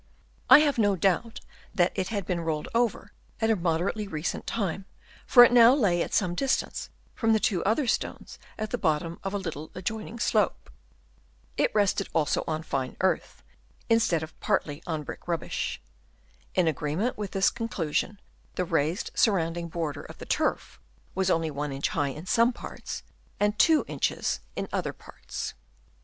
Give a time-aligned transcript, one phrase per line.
[0.49, 1.41] I have no doubt
[1.75, 4.85] that it had been rolled over at a moderately recent time,
[5.27, 9.19] for it now lay at some distance from the two other stones at the bottom
[9.23, 10.71] of a little adjoining slope.
[11.55, 13.43] It rested also on fine earth,
[13.91, 15.79] instead of partly on brick rubbish.
[16.55, 18.17] In agreement with this con clusion,
[18.55, 20.79] the raised surrounding border of turf
[21.13, 23.03] was only 1 inch high in some parts,
[23.39, 25.53] and 2 inches in other parts.